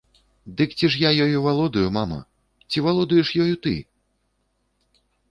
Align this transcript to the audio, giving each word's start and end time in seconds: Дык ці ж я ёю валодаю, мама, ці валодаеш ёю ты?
Дык 0.59 0.69
ці 0.77 0.87
ж 0.93 1.01
я 1.01 1.09
ёю 1.25 1.41
валодаю, 1.47 1.89
мама, 1.97 2.17
ці 2.69 2.83
валодаеш 2.85 3.33
ёю 3.43 3.53
ты? 3.67 3.75